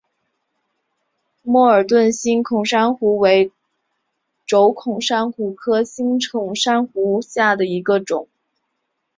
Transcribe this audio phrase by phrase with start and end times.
[1.43, 3.51] 默尔敦星孔珊瑚为
[4.47, 8.27] 轴孔珊瑚科星孔珊瑚下的一个种。